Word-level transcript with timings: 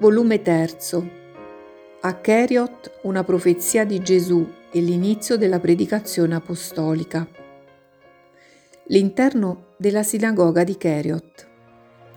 Volume 0.00 0.40
3. 0.40 0.76
A 2.02 2.20
Cheriot 2.20 3.00
una 3.02 3.24
profezia 3.24 3.84
di 3.84 4.00
Gesù 4.00 4.48
e 4.70 4.78
l'inizio 4.78 5.36
della 5.36 5.58
predicazione 5.58 6.36
apostolica. 6.36 7.26
L'interno 8.84 9.74
della 9.76 10.04
sinagoga 10.04 10.62
di 10.62 10.76
Cheriot, 10.76 11.48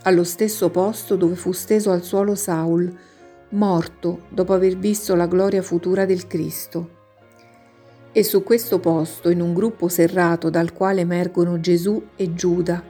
allo 0.03 0.23
stesso 0.23 0.69
posto 0.69 1.15
dove 1.15 1.33
fu 1.33 1.53
steso 1.53 1.89
al 1.89 2.03
suolo 2.03 2.35
Saul, 2.35 2.95
morto 3.49 4.25
dopo 4.29 4.53
aver 4.53 4.77
visto 4.77 5.15
la 5.15 5.25
gloria 5.25 5.63
futura 5.63 6.05
del 6.05 6.27
Cristo. 6.27 6.89
E 8.11 8.23
su 8.23 8.43
questo 8.43 8.77
posto, 8.77 9.31
in 9.31 9.41
un 9.41 9.55
gruppo 9.55 9.87
serrato 9.87 10.51
dal 10.51 10.71
quale 10.71 11.01
emergono 11.01 11.59
Gesù 11.59 12.09
e 12.15 12.35
Giuda, 12.35 12.83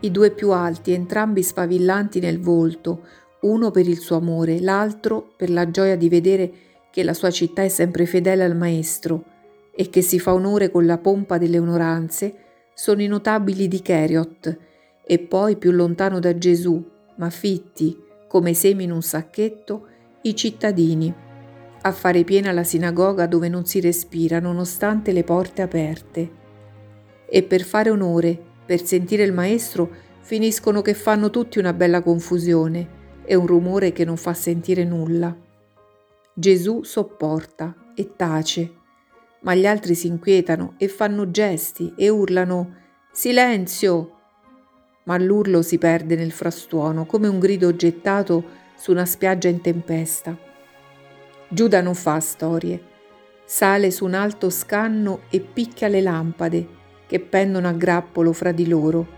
i 0.00 0.10
due 0.10 0.30
più 0.30 0.50
alti, 0.50 0.92
entrambi 0.92 1.42
sfavillanti 1.42 2.20
nel 2.20 2.38
volto, 2.38 3.24
uno 3.46 3.70
per 3.70 3.88
il 3.88 3.98
suo 3.98 4.16
amore, 4.16 4.60
l'altro 4.60 5.32
per 5.36 5.50
la 5.50 5.70
gioia 5.70 5.96
di 5.96 6.08
vedere 6.08 6.52
che 6.90 7.02
la 7.02 7.14
sua 7.14 7.30
città 7.30 7.62
è 7.62 7.68
sempre 7.68 8.06
fedele 8.06 8.44
al 8.44 8.56
Maestro 8.56 9.24
e 9.74 9.90
che 9.90 10.02
si 10.02 10.18
fa 10.18 10.32
onore 10.32 10.70
con 10.70 10.86
la 10.86 10.98
pompa 10.98 11.38
delle 11.38 11.58
onoranze, 11.58 12.34
sono 12.74 13.02
i 13.02 13.06
notabili 13.06 13.68
di 13.68 13.82
Cheriot, 13.82 14.58
e 15.06 15.18
poi 15.18 15.56
più 15.56 15.70
lontano 15.70 16.18
da 16.18 16.36
Gesù, 16.36 16.82
ma 17.16 17.30
fitti, 17.30 17.96
come 18.26 18.54
semi 18.54 18.84
in 18.84 18.92
un 18.92 19.02
sacchetto, 19.02 19.86
i 20.22 20.34
cittadini, 20.34 21.14
a 21.82 21.92
fare 21.92 22.24
piena 22.24 22.50
la 22.52 22.64
sinagoga 22.64 23.26
dove 23.26 23.48
non 23.48 23.66
si 23.66 23.80
respira 23.80 24.40
nonostante 24.40 25.12
le 25.12 25.22
porte 25.22 25.62
aperte. 25.62 26.30
E 27.28 27.42
per 27.42 27.62
fare 27.62 27.90
onore, 27.90 28.38
per 28.64 28.82
sentire 28.82 29.22
il 29.22 29.32
Maestro, 29.32 29.88
finiscono 30.20 30.82
che 30.82 30.94
fanno 30.94 31.30
tutti 31.30 31.58
una 31.58 31.72
bella 31.72 32.02
confusione 32.02 32.95
è 33.26 33.34
un 33.34 33.46
rumore 33.46 33.92
che 33.92 34.04
non 34.04 34.16
fa 34.16 34.32
sentire 34.32 34.84
nulla. 34.84 35.36
Gesù 36.32 36.82
sopporta 36.84 37.74
e 37.94 38.14
tace, 38.14 38.72
ma 39.40 39.54
gli 39.54 39.66
altri 39.66 39.94
si 39.94 40.06
inquietano 40.06 40.74
e 40.76 40.88
fanno 40.88 41.30
gesti 41.30 41.92
e 41.96 42.08
urlano 42.08 42.74
Silenzio! 43.12 44.12
Ma 45.04 45.18
l'urlo 45.18 45.62
si 45.62 45.78
perde 45.78 46.16
nel 46.16 46.32
frastuono 46.32 47.06
come 47.06 47.28
un 47.28 47.38
grido 47.38 47.74
gettato 47.74 48.44
su 48.76 48.90
una 48.90 49.06
spiaggia 49.06 49.48
in 49.48 49.60
tempesta. 49.60 50.36
Giuda 51.48 51.80
non 51.80 51.94
fa 51.94 52.20
storie, 52.20 52.82
sale 53.44 53.90
su 53.90 54.04
un 54.04 54.14
alto 54.14 54.50
scanno 54.50 55.22
e 55.30 55.40
picchia 55.40 55.88
le 55.88 56.00
lampade 56.00 56.68
che 57.06 57.20
pendono 57.20 57.68
a 57.68 57.72
grappolo 57.72 58.32
fra 58.32 58.52
di 58.52 58.66
loro 58.66 59.15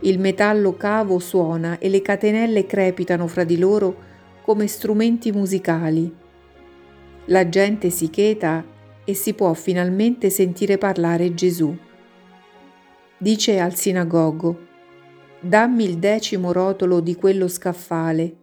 il 0.00 0.18
metallo 0.20 0.76
cavo 0.76 1.18
suona 1.18 1.78
e 1.78 1.88
le 1.88 2.02
catenelle 2.02 2.66
crepitano 2.66 3.26
fra 3.26 3.44
di 3.44 3.58
loro 3.58 4.06
come 4.42 4.66
strumenti 4.66 5.32
musicali. 5.32 6.14
La 7.26 7.48
gente 7.48 7.90
si 7.90 8.08
cheta 8.08 8.64
e 9.04 9.14
si 9.14 9.34
può 9.34 9.52
finalmente 9.54 10.30
sentire 10.30 10.78
parlare 10.78 11.34
Gesù. 11.34 11.76
Dice 13.18 13.58
al 13.58 13.74
sinagogo, 13.74 14.66
dammi 15.40 15.84
il 15.84 15.98
decimo 15.98 16.52
rotolo 16.52 17.00
di 17.00 17.16
quello 17.16 17.48
scaffale, 17.48 18.36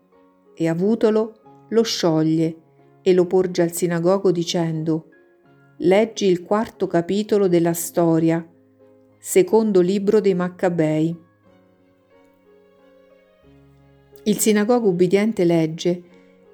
e 0.54 0.68
avutolo 0.68 1.40
lo 1.70 1.84
scioglie 1.84 2.56
e 3.02 3.14
lo 3.14 3.26
porge 3.26 3.62
al 3.62 3.72
sinagogo 3.72 4.32
dicendo, 4.32 5.10
leggi 5.80 6.26
il 6.26 6.44
quarto 6.44 6.88
capitolo 6.88 7.48
della 7.48 7.74
storia, 7.74 8.46
secondo 9.20 9.82
libro 9.82 10.20
dei 10.20 10.34
Maccabei. 10.34 11.24
Il 14.28 14.40
sinagogo 14.40 14.90
ubbidiente 14.90 15.44
legge 15.44 16.02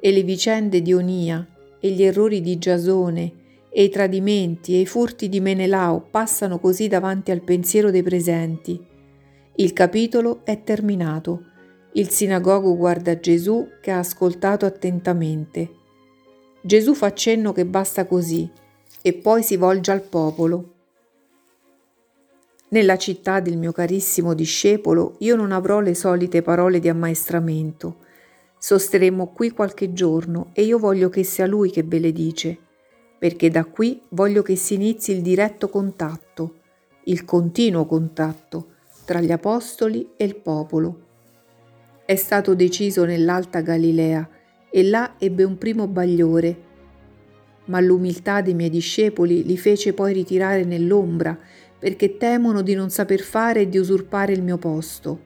e 0.01 0.11
le 0.11 0.23
vicende 0.23 0.81
di 0.81 0.93
Onia 0.93 1.47
e 1.79 1.89
gli 1.91 2.03
errori 2.03 2.41
di 2.41 2.57
Giasone 2.57 3.31
e 3.69 3.83
i 3.83 3.89
tradimenti 3.89 4.75
e 4.75 4.81
i 4.81 4.85
furti 4.85 5.29
di 5.29 5.39
Menelao 5.39 6.01
passano 6.11 6.59
così 6.59 6.89
davanti 6.89 7.31
al 7.31 7.41
pensiero 7.41 7.89
dei 7.89 8.03
presenti. 8.03 8.77
Il 9.55 9.71
capitolo 9.71 10.41
è 10.43 10.61
terminato. 10.63 11.45
Il 11.93 12.09
sinagogo 12.09 12.75
guarda 12.75 13.17
Gesù 13.17 13.65
che 13.79 13.91
ha 13.91 13.99
ascoltato 13.99 14.65
attentamente. 14.65 15.69
Gesù 16.61 16.93
fa 16.93 17.13
cenno 17.13 17.53
che 17.53 17.65
basta 17.65 18.05
così 18.05 18.49
e 19.01 19.13
poi 19.13 19.43
si 19.43 19.55
volge 19.55 19.91
al 19.91 20.01
popolo. 20.01 20.73
Nella 22.73 22.97
città 22.97 23.41
del 23.41 23.57
mio 23.57 23.73
carissimo 23.73 24.33
discepolo 24.33 25.15
io 25.19 25.35
non 25.35 25.51
avrò 25.51 25.81
le 25.81 25.93
solite 25.93 26.41
parole 26.41 26.79
di 26.79 26.87
ammaestramento. 26.87 27.97
Sosteremo 28.57 29.33
qui 29.33 29.51
qualche 29.51 29.91
giorno 29.91 30.51
e 30.53 30.63
io 30.63 30.79
voglio 30.79 31.09
che 31.09 31.23
sia 31.23 31.45
lui 31.45 31.69
che 31.69 31.83
ve 31.83 31.99
le 31.99 32.13
dice, 32.13 32.57
perché 33.19 33.49
da 33.49 33.65
qui 33.65 34.01
voglio 34.11 34.41
che 34.41 34.55
si 34.55 34.75
inizi 34.75 35.11
il 35.11 35.21
diretto 35.21 35.67
contatto, 35.67 36.59
il 37.05 37.25
continuo 37.25 37.85
contatto 37.85 38.67
tra 39.03 39.19
gli 39.19 39.33
apostoli 39.33 40.11
e 40.15 40.23
il 40.23 40.37
popolo. 40.37 40.99
È 42.05 42.15
stato 42.15 42.55
deciso 42.55 43.03
nell'Alta 43.03 43.59
Galilea 43.59 44.29
e 44.69 44.83
là 44.83 45.15
ebbe 45.17 45.43
un 45.43 45.57
primo 45.57 45.87
bagliore, 45.87 46.69
ma 47.65 47.81
l'umiltà 47.81 48.39
dei 48.39 48.53
miei 48.53 48.69
discepoli 48.69 49.43
li 49.43 49.57
fece 49.57 49.91
poi 49.91 50.13
ritirare 50.13 50.63
nell'ombra 50.63 51.37
perché 51.81 52.15
temono 52.15 52.61
di 52.61 52.75
non 52.75 52.91
saper 52.91 53.21
fare 53.21 53.61
e 53.61 53.67
di 53.69 53.79
usurpare 53.79 54.33
il 54.33 54.43
mio 54.43 54.59
posto. 54.59 55.19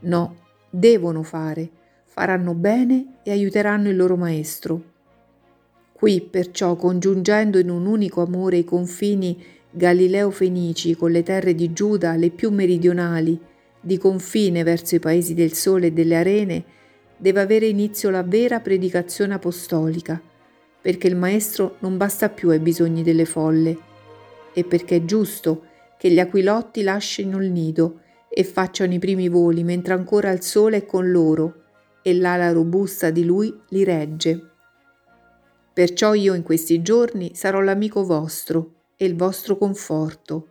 No, 0.00 0.36
devono 0.68 1.22
fare, 1.22 1.70
faranno 2.06 2.52
bene 2.54 3.18
e 3.22 3.30
aiuteranno 3.30 3.90
il 3.90 3.94
loro 3.94 4.16
maestro. 4.16 4.82
Qui, 5.92 6.20
perciò, 6.20 6.74
congiungendo 6.74 7.60
in 7.60 7.70
un 7.70 7.86
unico 7.86 8.22
amore 8.22 8.56
i 8.56 8.64
confini 8.64 9.40
Galileo-Fenici 9.70 10.96
con 10.96 11.12
le 11.12 11.22
terre 11.22 11.54
di 11.54 11.72
Giuda, 11.72 12.16
le 12.16 12.30
più 12.30 12.50
meridionali, 12.50 13.40
di 13.80 13.96
confine 13.96 14.64
verso 14.64 14.96
i 14.96 14.98
paesi 14.98 15.32
del 15.32 15.52
sole 15.52 15.86
e 15.86 15.92
delle 15.92 16.16
arene, 16.16 16.64
deve 17.16 17.40
avere 17.40 17.66
inizio 17.66 18.10
la 18.10 18.24
vera 18.24 18.58
predicazione 18.58 19.34
apostolica, 19.34 20.20
perché 20.80 21.06
il 21.06 21.14
Maestro 21.14 21.76
non 21.78 21.96
basta 21.96 22.30
più 22.30 22.48
ai 22.48 22.58
bisogni 22.58 23.04
delle 23.04 23.26
folle, 23.26 23.78
e 24.52 24.64
perché 24.64 24.96
è 24.96 25.04
giusto 25.04 25.66
che 25.96 26.10
gli 26.10 26.18
aquilotti 26.18 26.82
lasciano 26.82 27.42
il 27.42 27.50
nido 27.50 28.00
e 28.28 28.42
facciano 28.44 28.92
i 28.92 28.98
primi 28.98 29.28
voli 29.28 29.62
mentre 29.62 29.94
ancora 29.94 30.30
il 30.30 30.42
sole 30.42 30.78
è 30.78 30.86
con 30.86 31.10
loro 31.10 31.62
e 32.02 32.14
l'ala 32.14 32.52
robusta 32.52 33.10
di 33.10 33.24
lui 33.24 33.56
li 33.68 33.84
regge. 33.84 34.50
Perciò 35.72 36.14
io 36.14 36.34
in 36.34 36.42
questi 36.42 36.82
giorni 36.82 37.34
sarò 37.34 37.60
l'amico 37.60 38.04
vostro 38.04 38.72
e 38.96 39.06
il 39.06 39.16
vostro 39.16 39.56
conforto. 39.56 40.48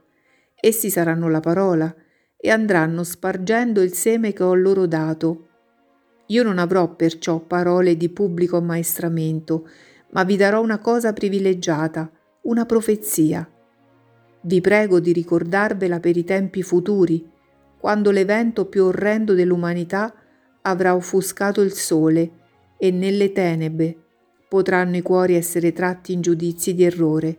Essi 0.59 0.89
saranno 0.89 1.29
la 1.29 1.39
parola 1.39 1.93
e 2.37 2.49
andranno 2.49 3.03
spargendo 3.03 3.81
il 3.81 3.93
seme 3.93 4.33
che 4.33 4.43
ho 4.43 4.53
loro 4.53 4.85
dato. 4.85 5.47
Io 6.27 6.43
non 6.43 6.57
avrò 6.57 6.95
perciò 6.95 7.39
parole 7.39 7.95
di 7.95 8.09
pubblico 8.09 8.57
ammaestramento, 8.57 9.67
ma 10.11 10.23
vi 10.23 10.35
darò 10.35 10.61
una 10.61 10.79
cosa 10.79 11.13
privilegiata, 11.13 12.09
una 12.43 12.65
profezia 12.65 13.47
vi 14.43 14.61
prego 14.61 14.99
di 14.99 15.13
ricordarvela 15.13 15.99
per 15.99 16.17
i 16.17 16.23
tempi 16.23 16.63
futuri, 16.63 17.29
quando 17.77 18.11
l'evento 18.11 18.65
più 18.65 18.85
orrendo 18.85 19.33
dell'umanità 19.33 20.13
avrà 20.61 20.95
offuscato 20.95 21.61
il 21.61 21.73
sole 21.73 22.31
e 22.77 22.91
nelle 22.91 23.31
tenebre 23.31 23.97
potranno 24.47 24.97
i 24.97 25.01
cuori 25.01 25.35
essere 25.35 25.73
tratti 25.73 26.13
in 26.13 26.21
giudizi 26.21 26.75
di 26.75 26.83
errore. 26.83 27.37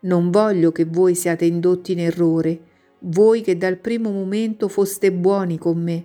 Non 0.00 0.30
voglio 0.30 0.72
che 0.72 0.84
voi 0.84 1.14
siate 1.14 1.44
indotti 1.44 1.92
in 1.92 2.00
errore, 2.00 2.60
voi 3.00 3.42
che 3.42 3.56
dal 3.56 3.78
primo 3.78 4.10
momento 4.10 4.68
foste 4.68 5.12
buoni 5.12 5.56
con 5.56 5.80
me. 5.80 6.04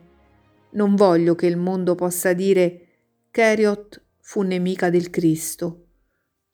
Non 0.72 0.96
voglio 0.96 1.36
che 1.36 1.48
il 1.48 1.58
mondo 1.58 1.96
possa 1.96 2.34
dire 2.34 2.88
Cheriot 3.32 4.02
fu 4.20 4.42
nemica 4.44 4.90
del 4.90 5.10
Cristo. 5.10 5.88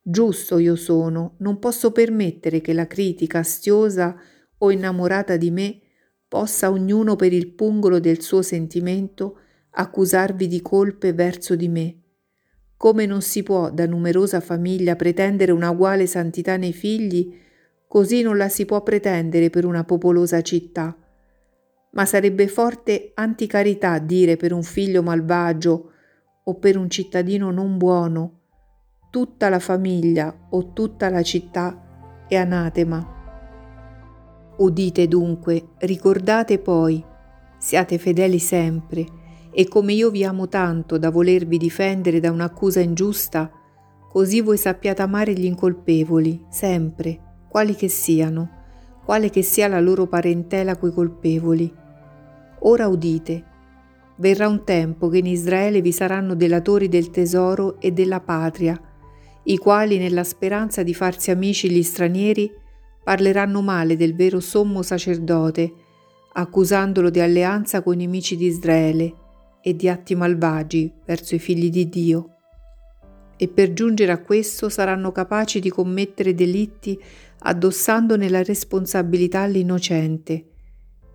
Giusto 0.10 0.58
io 0.58 0.78
sono, 0.78 1.36
non 1.40 1.60
posso 1.60 1.92
permettere 1.92 2.62
che 2.62 2.72
la 2.72 2.88
critica 2.88 3.40
astiosa 3.40 4.16
o 4.60 4.72
innamorata 4.72 5.36
di 5.36 5.52
me 5.52 5.82
possa 6.26 6.72
ognuno 6.72 7.18
per 7.18 7.34
il 7.34 7.52
pungolo 7.52 8.00
del 8.00 8.22
suo 8.22 8.42
sentimento 8.42 9.40
accusarvi 9.72 10.48
di 10.48 10.62
colpe 10.62 11.12
verso 11.12 11.58
di 11.58 11.68
me. 11.68 12.02
Come 12.78 13.06
non 13.06 13.22
si 13.22 13.44
può 13.44 13.70
da 13.70 13.86
numerosa 13.86 14.40
famiglia 14.40 14.96
pretendere 14.96 15.52
una 15.52 15.72
uguale 15.72 16.08
santità 16.08 16.56
nei 16.56 16.72
figli, 16.72 17.38
così 17.86 18.22
non 18.22 18.38
la 18.38 18.48
si 18.48 18.64
può 18.64 18.82
pretendere 18.84 19.50
per 19.50 19.66
una 19.66 19.84
popolosa 19.84 20.42
città. 20.42 20.98
Ma 21.92 22.06
sarebbe 22.06 22.48
forte 22.48 23.12
anticarità 23.14 24.00
dire 24.00 24.38
per 24.38 24.54
un 24.54 24.64
figlio 24.64 25.04
malvagio 25.04 25.92
o 26.46 26.56
per 26.56 26.78
un 26.78 26.90
cittadino 26.90 27.52
non 27.52 27.76
buono 27.78 28.38
tutta 29.18 29.50
la 29.50 29.58
famiglia 29.58 30.32
o 30.52 30.74
tutta 30.74 31.10
la 31.10 31.24
città 31.24 32.24
è 32.28 32.36
anatema. 32.36 33.04
Udite 34.58 35.08
dunque, 35.08 35.70
ricordate 35.80 36.60
poi, 36.60 37.04
siate 37.58 37.98
fedeli 37.98 38.38
sempre 38.38 39.06
E 39.52 39.68
come 39.68 39.94
io 39.94 40.12
vi 40.12 40.24
amo 40.24 40.48
tanto 40.48 41.00
da 41.00 41.10
volervi 41.10 41.58
difendere 41.58 42.20
da 42.20 42.30
un'accusa 42.30 42.80
ingiusta, 42.80 43.50
così 44.08 44.40
voi 44.42 44.58
sappiate 44.58 45.02
amare 45.02 45.34
gli 45.34 45.46
incolpevoli, 45.46 46.46
sempre, 46.48 47.20
quali 47.50 47.74
che 47.74 47.88
siano, 47.88 48.48
quale 49.04 49.32
che 49.32 49.42
sia 49.42 49.68
la 49.68 49.80
loro 49.80 50.06
parentela 50.06 50.78
coi 50.78 50.94
colpevoli. 50.94 51.74
Ora 52.60 52.88
udite, 52.88 53.44
verrà 54.18 54.48
un 54.48 54.64
tempo 54.64 55.08
che 55.08 55.18
in 55.18 55.26
Israele 55.26 55.82
vi 55.82 55.92
saranno 55.92 56.36
delatori 56.36 56.88
del 56.88 57.10
tesoro 57.10 57.80
e 57.80 57.92
della 57.92 58.20
patria, 58.20 58.80
i 59.50 59.58
quali 59.58 59.98
nella 59.98 60.26
speranza 60.26 60.84
di 60.84 60.94
farsi 60.94 61.32
amici 61.32 61.70
gli 61.70 61.84
stranieri 61.84 62.52
parleranno 63.02 63.62
male 63.62 63.96
del 63.96 64.14
vero 64.14 64.42
sommo 64.42 64.82
sacerdote, 64.82 65.74
accusandolo 66.34 67.10
di 67.10 67.22
alleanza 67.22 67.82
con 67.82 67.94
i 67.94 67.98
nemici 67.98 68.36
di 68.36 68.46
Israele 68.46 69.14
e 69.62 69.74
di 69.74 69.88
atti 69.88 70.16
malvagi 70.16 70.92
verso 71.06 71.36
i 71.36 71.40
figli 71.40 71.70
di 71.70 71.88
Dio. 71.88 72.36
E 73.38 73.48
per 73.48 73.72
giungere 73.72 74.12
a 74.12 74.22
questo 74.22 74.68
saranno 74.68 75.14
capaci 75.14 75.62
di 75.62 75.70
commettere 75.70 76.34
delitti 76.34 77.00
addossandone 77.40 78.28
la 78.30 78.44
responsabilità 78.44 79.42
all'innocente. 79.42 80.46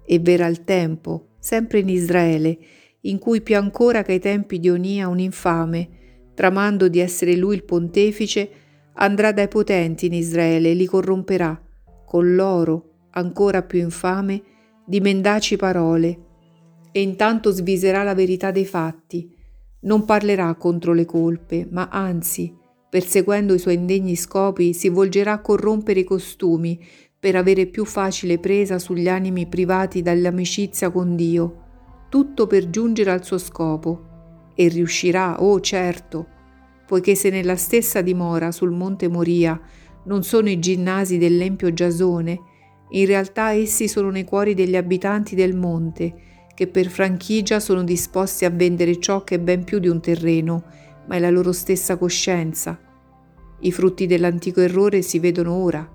E 0.07 0.19
verrà 0.21 0.47
il 0.47 0.65
tempo, 0.65 1.35
sempre 1.39 1.81
in 1.81 1.91
Israele, 1.91 2.59
in 3.03 3.19
cui 3.19 3.43
più 3.43 3.57
ancora 3.57 4.03
che 4.03 4.13
ai 4.13 4.21
tempi 4.21 4.59
di 4.59 4.71
Onia 4.71 5.09
un 5.09 5.19
infame, 5.19 6.01
tramando 6.35 6.89
di 6.89 6.99
essere 6.99 7.37
lui 7.37 7.55
il 7.55 7.65
pontefice, 7.65 8.51
andrà 8.95 9.33
dai 9.33 9.49
potenti 9.49 10.07
in 10.07 10.15
Israele 10.15 10.71
e 10.71 10.75
li 10.75 10.87
corromperà, 10.87 11.61
con 12.05 12.35
loro, 12.35 13.09
ancora 13.11 13.63
più 13.63 13.81
infame, 13.81 14.43
di 14.85 15.01
mendaci 15.01 15.57
parole, 15.57 16.19
e 16.93 17.01
intanto 17.01 17.51
sviserà 17.51 18.03
la 18.03 18.15
verità 18.15 18.51
dei 18.51 18.67
fatti, 18.67 19.35
non 19.81 20.05
parlerà 20.05 20.55
contro 20.55 20.93
le 20.93 21.05
colpe, 21.05 21.67
ma 21.71 21.89
anzi, 21.91 22.55
perseguendo 22.89 23.55
i 23.55 23.59
suoi 23.59 23.75
indegni 23.75 24.15
scopi, 24.17 24.75
si 24.75 24.89
volgerà 24.89 25.33
a 25.33 25.41
corrompere 25.41 26.01
i 26.01 26.05
costumi 26.05 26.79
per 27.19 27.37
avere 27.37 27.67
più 27.67 27.85
facile 27.85 28.39
presa 28.39 28.79
sugli 28.79 29.09
animi 29.09 29.47
privati 29.47 30.03
dall'amicizia 30.03 30.91
con 30.91 31.17
Dio, 31.17 31.61
tutto 32.09 32.47
per 32.47 32.69
giungere 32.69 33.11
al 33.11 33.25
suo 33.25 33.39
scopo. 33.39 34.12
E 34.63 34.69
riuscirà, 34.69 35.43
oh 35.43 35.59
certo, 35.59 36.25
poiché 36.87 37.17
se 37.17 37.31
nella 37.31 37.57
stessa 37.57 38.01
dimora 38.01 38.53
sul 38.53 38.71
monte 38.71 39.09
Moria 39.09 39.61
non 40.05 40.23
sono 40.23 40.49
i 40.49 40.61
ginnasi 40.61 41.19
dell'empio 41.19 41.73
Giasone, 41.73 42.41
in 42.91 43.07
realtà 43.07 43.51
essi 43.51 43.89
sono 43.89 44.11
nei 44.11 44.23
cuori 44.23 44.55
degli 44.55 44.77
abitanti 44.77 45.35
del 45.35 45.57
monte, 45.57 46.15
che 46.55 46.69
per 46.69 46.87
franchigia 46.91 47.59
sono 47.59 47.83
disposti 47.83 48.45
a 48.45 48.51
vendere 48.51 49.01
ciò 49.01 49.25
che 49.25 49.35
è 49.35 49.41
ben 49.41 49.65
più 49.65 49.81
di 49.81 49.89
un 49.89 50.01
terreno, 50.01 50.63
ma 51.09 51.17
è 51.17 51.19
la 51.19 51.31
loro 51.31 51.51
stessa 51.51 51.97
coscienza. 51.97 52.79
I 53.59 53.73
frutti 53.73 54.07
dell'antico 54.07 54.61
errore 54.61 55.03
si 55.03 55.19
vedono 55.19 55.55
ora, 55.55 55.91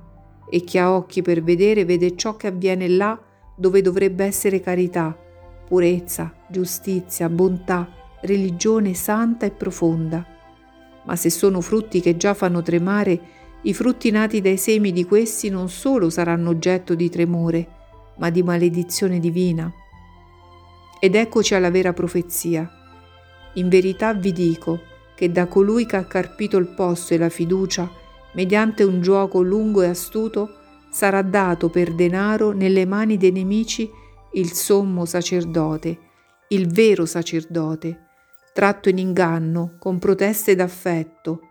e 0.50 0.60
chi 0.66 0.78
ha 0.78 0.94
occhi 0.94 1.22
per 1.22 1.42
vedere 1.42 1.86
vede 1.86 2.18
ciò 2.18 2.36
che 2.36 2.48
avviene 2.48 2.90
là 2.90 3.18
dove 3.56 3.82
dovrebbe 3.82 4.26
essere 4.26 4.60
carità, 4.60 5.18
purezza, 5.66 6.34
giustizia, 6.50 7.30
bontà, 7.30 7.97
religione 8.22 8.94
santa 8.94 9.46
e 9.46 9.52
profonda. 9.52 10.26
Ma 11.06 11.16
se 11.16 11.30
sono 11.30 11.62
frutti 11.62 12.02
che 12.02 12.18
già 12.18 12.34
fanno 12.34 12.62
tremare, 12.62 13.20
i 13.62 13.74
frutti 13.74 14.12
nati 14.12 14.42
dai 14.42 14.58
semi 14.58 14.92
di 14.92 15.06
questi 15.06 15.50
non 15.50 15.70
solo 15.70 16.10
saranno 16.10 16.50
oggetto 16.50 16.96
di 16.96 17.10
tremore, 17.10 17.68
ma 18.18 18.30
di 18.30 18.44
maledizione 18.44 19.20
divina. 19.20 19.72
Ed 21.00 21.16
eccoci 21.16 21.56
alla 21.56 21.72
vera 21.72 21.94
profezia. 21.94 22.70
In 23.54 23.70
verità 23.70 24.14
vi 24.14 24.32
dico 24.32 24.82
che 25.16 25.32
da 25.32 25.48
colui 25.48 25.86
che 25.86 25.96
ha 25.96 26.06
carpito 26.06 26.58
il 26.58 26.68
posto 26.68 27.14
e 27.14 27.18
la 27.18 27.30
fiducia, 27.30 27.90
mediante 28.34 28.84
un 28.84 29.02
gioco 29.02 29.42
lungo 29.42 29.82
e 29.82 29.88
astuto, 29.88 30.50
sarà 30.92 31.22
dato 31.22 31.70
per 31.70 31.94
denaro 31.94 32.52
nelle 32.52 32.86
mani 32.86 33.18
dei 33.18 33.32
nemici 33.32 33.90
il 34.34 34.52
sommo 34.54 35.06
sacerdote, 35.06 35.98
il 36.50 36.68
vero 36.68 37.06
sacerdote, 37.06 38.07
tratto 38.58 38.90
in 38.90 38.98
inganno 38.98 39.76
con 39.78 40.00
proteste 40.00 40.56
d'affetto, 40.56 41.42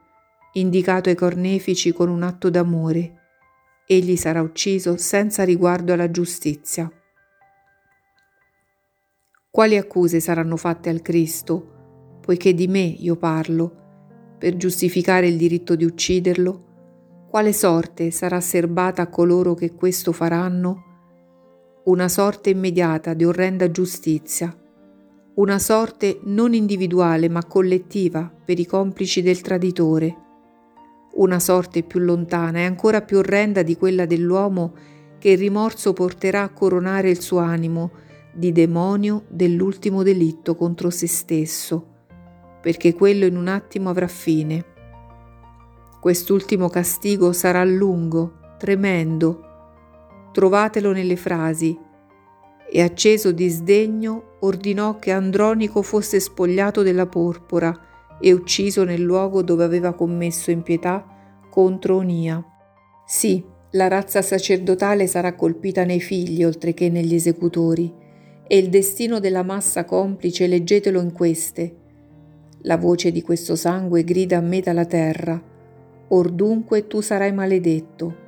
indicato 0.54 1.08
ai 1.08 1.14
cornefici 1.14 1.92
con 1.92 2.08
un 2.08 2.24
atto 2.24 2.50
d'amore. 2.50 3.20
Egli 3.86 4.16
sarà 4.16 4.42
ucciso 4.42 4.96
senza 4.96 5.44
riguardo 5.44 5.92
alla 5.92 6.10
giustizia. 6.10 6.90
Quali 9.48 9.76
accuse 9.76 10.18
saranno 10.18 10.56
fatte 10.56 10.90
al 10.90 11.00
Cristo, 11.00 12.18
poiché 12.22 12.54
di 12.54 12.66
me 12.66 12.80
io 12.80 13.14
parlo, 13.14 14.34
per 14.36 14.56
giustificare 14.56 15.28
il 15.28 15.36
diritto 15.36 15.76
di 15.76 15.84
ucciderlo? 15.84 17.26
Quale 17.30 17.52
sorte 17.52 18.10
sarà 18.10 18.40
serbata 18.40 19.02
a 19.02 19.08
coloro 19.08 19.54
che 19.54 19.74
questo 19.74 20.10
faranno? 20.10 20.82
Una 21.84 22.08
sorte 22.08 22.50
immediata 22.50 23.14
di 23.14 23.24
orrenda 23.24 23.70
giustizia, 23.70 24.52
una 25.36 25.58
sorte 25.58 26.20
non 26.24 26.52
individuale 26.52 27.28
ma 27.28 27.44
collettiva 27.44 28.30
per 28.44 28.58
i 28.58 28.66
complici 28.66 29.22
del 29.22 29.40
traditore 29.40 30.24
una 31.16 31.38
sorte 31.38 31.82
più 31.82 32.00
lontana 32.00 32.58
e 32.58 32.64
ancora 32.64 33.02
più 33.02 33.18
orrenda 33.18 33.62
di 33.62 33.76
quella 33.76 34.06
dell'uomo 34.06 34.74
che 35.18 35.30
il 35.30 35.38
rimorso 35.38 35.92
porterà 35.92 36.42
a 36.42 36.50
coronare 36.50 37.10
il 37.10 37.20
suo 37.20 37.38
animo 37.38 37.90
di 38.32 38.52
demonio 38.52 39.24
dell'ultimo 39.28 40.02
delitto 40.02 40.54
contro 40.54 40.90
se 40.90 41.06
stesso, 41.06 41.86
perché 42.60 42.94
quello 42.94 43.24
in 43.24 43.36
un 43.36 43.48
attimo 43.48 43.88
avrà 43.88 44.08
fine. 44.08 44.64
Quest'ultimo 46.00 46.68
castigo 46.68 47.32
sarà 47.32 47.64
lungo, 47.64 48.56
tremendo. 48.58 49.40
Trovatelo 50.32 50.92
nelle 50.92 51.16
frasi. 51.16 51.76
E 52.70 52.82
acceso 52.82 53.32
di 53.32 53.48
sdegno 53.48 54.36
ordinò 54.40 54.98
che 54.98 55.12
Andronico 55.12 55.82
fosse 55.82 56.20
spogliato 56.20 56.82
della 56.82 57.06
porpora 57.06 58.18
e 58.20 58.32
ucciso 58.32 58.84
nel 58.84 59.02
luogo 59.02 59.42
dove 59.42 59.64
aveva 59.64 59.94
commesso 59.94 60.50
impietà 60.50 61.06
contro 61.50 61.96
Onia. 61.96 62.44
Sì, 63.06 63.44
la 63.70 63.88
razza 63.88 64.22
sacerdotale 64.22 65.06
sarà 65.06 65.34
colpita 65.34 65.84
nei 65.84 66.00
figli 66.00 66.44
oltre 66.44 66.74
che 66.74 66.88
negli 66.90 67.14
esecutori, 67.14 67.92
e 68.48 68.58
il 68.58 68.68
destino 68.68 69.20
della 69.20 69.42
massa 69.42 69.84
complice 69.84 70.46
leggetelo 70.46 71.00
in 71.00 71.12
queste. 71.12 71.76
La 72.62 72.76
voce 72.76 73.10
di 73.10 73.22
questo 73.22 73.54
sangue 73.54 74.04
grida 74.04 74.38
a 74.38 74.40
me 74.40 74.60
dalla 74.60 74.86
terra, 74.86 75.40
or 76.08 76.30
dunque 76.30 76.86
tu 76.86 77.00
sarai 77.00 77.32
maledetto, 77.32 78.24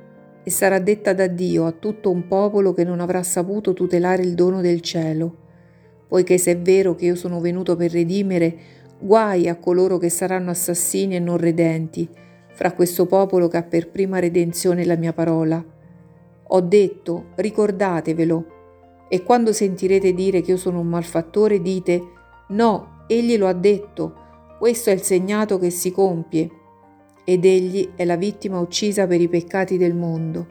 e 0.49 0.51
sarà 0.51 0.79
detta 0.79 1.13
da 1.13 1.27
Dio 1.27 1.67
a 1.67 1.71
tutto 1.71 2.09
un 2.09 2.27
popolo 2.27 2.73
che 2.73 2.83
non 2.83 3.01
avrà 3.01 3.21
saputo 3.21 3.73
tutelare 3.73 4.23
il 4.23 4.33
dono 4.33 4.61
del 4.61 4.81
cielo, 4.81 5.35
poiché 6.07 6.39
se 6.39 6.53
è 6.53 6.57
vero 6.57 6.95
che 6.95 7.05
io 7.05 7.13
sono 7.13 7.39
venuto 7.39 7.75
per 7.75 7.91
redimere, 7.91 8.57
Guai 8.99 9.47
a 9.47 9.57
coloro 9.57 9.99
che 9.99 10.09
saranno 10.09 10.49
assassini 10.49 11.15
e 11.15 11.19
non 11.19 11.37
redenti, 11.37 12.09
fra 12.51 12.73
questo 12.73 13.05
popolo 13.05 13.47
che 13.47 13.57
ha 13.57 13.63
per 13.63 13.91
prima 13.91 14.17
redenzione 14.17 14.85
la 14.85 14.95
mia 14.95 15.13
parola. 15.13 15.63
Ho 16.47 16.61
detto, 16.61 17.27
ricordatevelo, 17.35 18.45
e 19.07 19.21
quando 19.21 19.53
sentirete 19.53 20.15
dire 20.15 20.41
che 20.41 20.49
io 20.49 20.57
sono 20.57 20.79
un 20.79 20.87
malfattore, 20.87 21.61
dite, 21.61 22.01
no, 22.49 23.03
egli 23.07 23.37
lo 23.37 23.45
ha 23.45 23.53
detto, 23.53 24.15
questo 24.57 24.89
è 24.89 24.93
il 24.93 25.03
segnato 25.03 25.59
che 25.59 25.69
si 25.69 25.91
compie, 25.91 26.49
ed 27.31 27.45
egli 27.45 27.91
è 27.95 28.05
la 28.05 28.15
vittima 28.15 28.59
uccisa 28.59 29.07
per 29.07 29.21
i 29.21 29.27
peccati 29.27 29.77
del 29.77 29.95
mondo. 29.95 30.47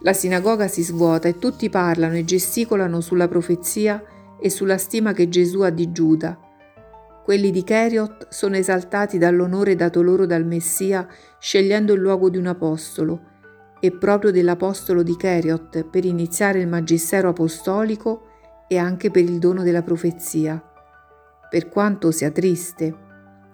La 0.00 0.12
sinagoga 0.12 0.68
si 0.68 0.82
svuota 0.82 1.28
e 1.28 1.38
tutti 1.38 1.68
parlano 1.70 2.16
e 2.16 2.24
gesticolano 2.24 3.00
sulla 3.00 3.28
profezia 3.28 4.02
e 4.38 4.50
sulla 4.50 4.78
stima 4.78 5.12
che 5.12 5.28
Gesù 5.28 5.60
ha 5.60 5.70
di 5.70 5.90
Giuda 5.92 6.40
quelli 7.26 7.50
di 7.50 7.64
Cheriot 7.64 8.28
sono 8.28 8.54
esaltati 8.54 9.18
dall'onore 9.18 9.74
dato 9.74 10.00
loro 10.00 10.26
dal 10.26 10.46
Messia 10.46 11.08
scegliendo 11.40 11.92
il 11.92 12.00
luogo 12.00 12.30
di 12.30 12.38
un 12.38 12.46
apostolo 12.46 13.20
e 13.80 13.90
proprio 13.90 14.30
dell'apostolo 14.30 15.02
di 15.02 15.16
Cheriot 15.16 15.86
per 15.86 16.04
iniziare 16.04 16.60
il 16.60 16.68
magistero 16.68 17.30
apostolico 17.30 18.28
e 18.68 18.76
anche 18.76 19.10
per 19.10 19.24
il 19.24 19.40
dono 19.40 19.64
della 19.64 19.82
profezia. 19.82 20.62
Per 21.50 21.68
quanto 21.68 22.12
sia 22.12 22.30
triste, 22.30 22.94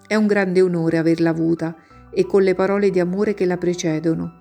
è 0.05 0.13
un 0.13 0.27
grande 0.27 0.61
onore 0.61 0.99
averla 0.99 1.31
avuta 1.31 1.75
e 2.13 2.25
con 2.25 2.43
le 2.43 2.53
parole 2.53 2.89
di 2.89 2.99
amore 2.99 3.33
che 3.33 3.45
la 3.45 3.57
precedono. 3.57 4.39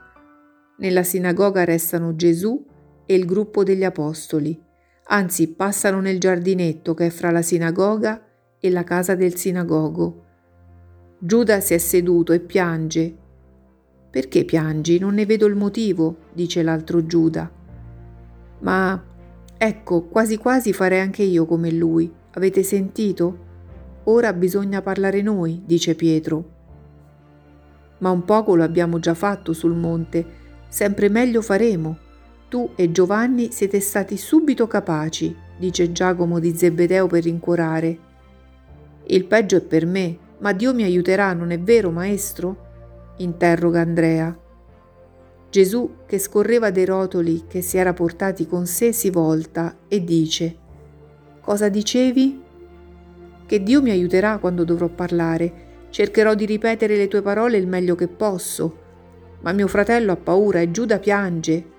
Nella 0.79 1.03
sinagoga 1.03 1.65
restano 1.65 2.15
Gesù 2.17 2.65
e 3.07 3.15
il 3.15 3.25
gruppo 3.25 3.63
degli 3.63 3.85
apostoli, 3.85 4.61
anzi 5.05 5.53
passano 5.53 6.01
nel 6.01 6.19
giardinetto 6.19 6.95
che 6.95 7.07
è 7.07 7.11
fra 7.11 7.31
la 7.31 7.43
sinagoga 7.43 8.23
e 8.59 8.71
la 8.71 8.85
casa 8.85 9.15
del 9.15 9.37
sinagogo. 9.37 10.25
Giuda 11.19 11.61
si 11.61 11.75
è 11.75 11.79
seduto 11.79 12.33
e 12.33 12.41
piange. 12.41 13.17
Perché 14.11 14.45
piangi? 14.45 14.99
Non 14.99 15.15
ne 15.15 15.25
vedo 15.25 15.47
il 15.47 15.55
motivo, 15.55 16.17
dice 16.33 16.63
l'altro 16.63 17.07
Giuda. 17.07 17.51
Ma 18.61 19.03
ecco, 19.57 20.03
quasi 20.03 20.37
quasi 20.37 20.73
farei 20.73 21.01
anche 21.01 21.23
io 21.23 21.47
come 21.47 21.71
lui, 21.71 22.13
Avete 22.35 22.63
sentito? 22.63 23.51
Ora 24.05 24.33
bisogna 24.33 24.81
parlare 24.81 25.21
noi, 25.21 25.63
dice 25.65 25.95
Pietro. 25.95 26.52
Ma 28.03 28.11
un 28.11 28.25
poco 28.25 28.55
lo 28.55 28.63
abbiamo 28.63 28.99
già 28.99 29.15
fatto 29.15 29.53
sul 29.53 29.75
monte, 29.75 30.25
sempre 30.69 31.09
meglio 31.09 31.43
faremo. 31.43 31.99
Tu 32.49 32.71
e 32.77 32.93
Giovanni 32.93 33.51
siete 33.51 33.81
stati 33.81 34.17
subito 34.17 34.67
capaci, 34.67 35.35
dice 35.59 35.91
Giacomo 35.91 36.39
di 36.39 36.55
Zebedeo 36.55 37.07
per 37.07 37.25
rincuorare. 37.25 37.99
Il 39.07 39.25
peggio 39.25 39.57
è 39.57 39.61
per 39.61 39.87
me, 39.87 40.19
ma 40.39 40.53
Dio 40.53 40.75
mi 40.75 40.83
aiuterà, 40.83 41.33
non 41.33 41.51
è 41.51 41.59
vero, 41.59 41.91
maestro? 41.91 42.71
interroga 43.17 43.81
Andrea. 43.81 44.37
Gesù, 45.51 45.97
che 46.07 46.19
scorreva 46.19 46.71
dei 46.71 46.85
rotoli 46.85 47.45
che 47.47 47.61
si 47.61 47.77
era 47.77 47.93
portati 47.93 48.47
con 48.47 48.67
sé, 48.67 48.93
si 48.93 49.11
volta 49.11 49.77
e 49.89 50.03
dice: 50.03 50.57
Cosa 51.41 51.69
dicevi? 51.69 52.41
che 53.53 53.63
Dio 53.63 53.83
mi 53.83 53.91
aiuterà 53.91 54.39
quando 54.39 54.65
dovrò 54.65 54.89
parlare. 54.89 55.72
Cercherò 55.93 56.35
di 56.35 56.47
ripetere 56.47 56.97
le 56.97 57.07
tue 57.07 57.21
parole 57.21 57.59
il 57.59 57.67
meglio 57.67 57.95
che 57.95 58.09
posso. 58.09 58.79
Ma 59.43 59.53
mio 59.53 59.69
fratello 59.69 60.13
ha 60.13 60.17
paura 60.17 60.61
e 60.61 60.71
Giuda 60.71 60.99
piange. 60.99 61.71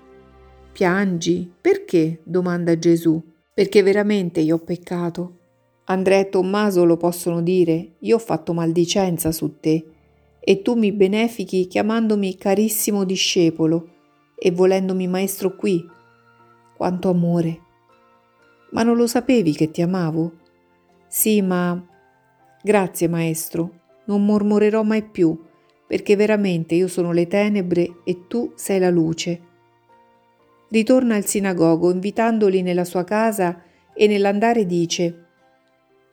Piangi? 0.72 1.52
Perché? 1.60 2.20
domanda 2.24 2.78
Gesù. 2.78 3.20
Perché 3.52 3.82
veramente 3.82 4.40
io 4.40 4.58
ho 4.58 4.60
peccato. 4.60 5.40
Andrea 5.86 6.20
e 6.20 6.30
Tommaso 6.30 6.86
lo 6.86 6.96
possono 6.96 7.42
dire, 7.42 7.96
io 8.00 8.18
ho 8.18 8.20
fatto 8.20 8.54
maldicenza 8.54 9.32
su 9.32 9.60
te, 9.60 9.84
e 10.40 10.62
tu 10.62 10.76
mi 10.76 10.92
benefichi 10.92 11.66
chiamandomi 11.66 12.38
carissimo 12.38 13.06
discepolo 13.06 13.90
e 14.38 14.52
volendomi 14.52 15.08
maestro 15.08 15.56
qui. 15.56 15.84
Quanto 16.78 17.10
amore. 17.10 17.62
Ma 18.74 18.84
non 18.84 18.96
lo 18.96 19.08
sapevi 19.08 19.54
che 19.54 19.72
ti 19.72 19.82
amavo? 19.82 20.34
Sì, 21.08 21.42
ma... 21.42 21.84
Grazie, 22.62 23.08
maestro, 23.08 23.82
non 24.06 24.26
mormorerò 24.26 24.84
mai 24.84 25.04
più, 25.04 25.40
perché 25.88 26.16
veramente 26.16 26.76
io 26.76 26.88
sono 26.88 27.12
le 27.12 27.28
tenebre 27.28 28.00
e 28.04 28.28
tu 28.28 28.52
sei 28.56 28.80
la 28.80 28.90
luce. 28.90 29.40
Ritorna 30.70 31.16
al 31.16 31.26
sinagogo 31.26 31.92
invitandoli 31.92 32.62
nella 32.62 32.84
sua 32.84 33.04
casa 33.04 33.62
e 33.94 34.08
nell'andare 34.08 34.66
dice 34.66 35.26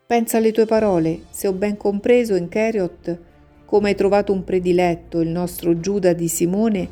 Pensa 0.06 0.38
alle 0.38 0.52
tue 0.52 0.66
parole, 0.66 1.22
se 1.30 1.46
ho 1.46 1.52
ben 1.52 1.76
compreso 1.76 2.34
in 2.34 2.48
Cheriot, 2.48 3.20
come 3.64 3.90
hai 3.90 3.94
trovato 3.94 4.32
un 4.32 4.42
prediletto, 4.42 5.20
il 5.20 5.28
nostro 5.28 5.78
Giuda 5.78 6.12
di 6.12 6.26
Simone, 6.26 6.88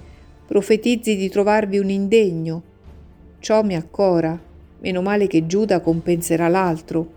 profetizzi 0.47 1.17
di 1.17 1.29
trovarvi 1.29 1.79
un 1.79 1.91
indegno. 1.91 2.63
Ciò 3.41 3.65
mi 3.65 3.75
accora, 3.75 4.41
meno 4.79 5.03
male 5.03 5.27
che 5.27 5.47
Giuda 5.47 5.81
compenserà 5.81 6.47
l'altro. 6.47 7.17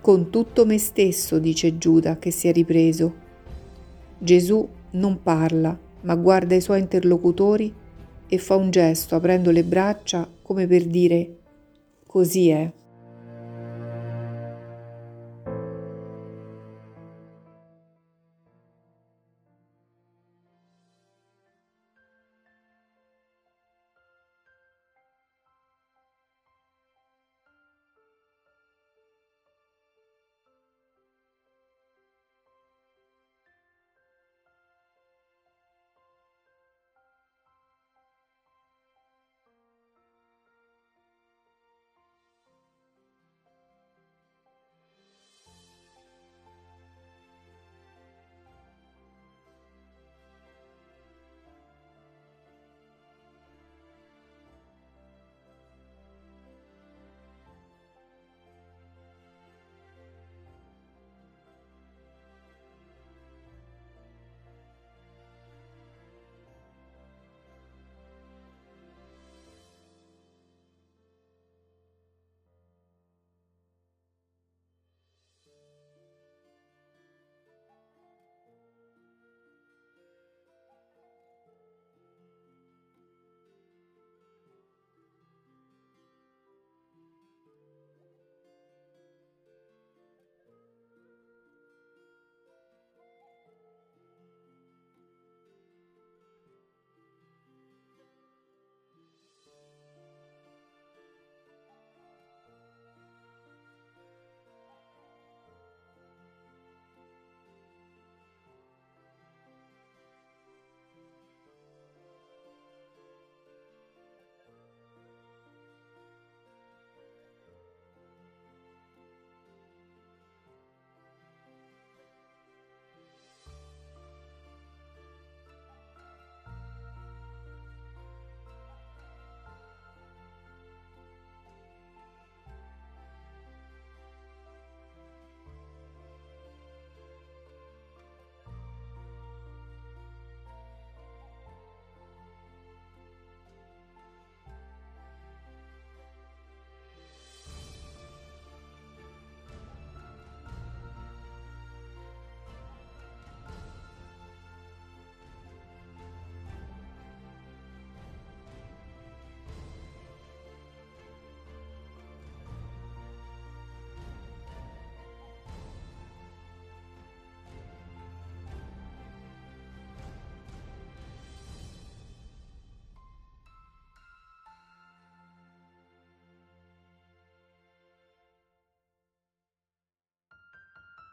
Con 0.00 0.30
tutto 0.30 0.64
me 0.64 0.78
stesso, 0.78 1.38
dice 1.38 1.76
Giuda 1.76 2.18
che 2.18 2.30
si 2.30 2.48
è 2.48 2.52
ripreso. 2.52 3.14
Gesù 4.18 4.66
non 4.92 5.22
parla, 5.22 5.78
ma 6.02 6.14
guarda 6.14 6.54
i 6.54 6.60
suoi 6.62 6.80
interlocutori 6.80 7.72
e 8.26 8.38
fa 8.38 8.54
un 8.54 8.70
gesto 8.70 9.14
aprendo 9.14 9.50
le 9.50 9.62
braccia 9.62 10.26
come 10.40 10.66
per 10.66 10.86
dire 10.86 11.36
così 12.06 12.48
è. 12.48 12.72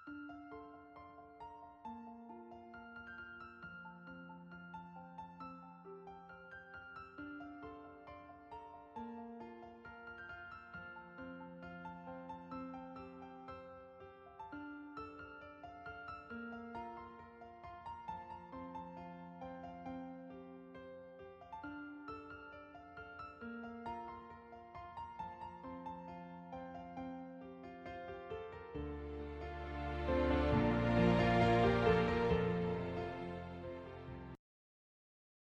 あ! 0.07 0.66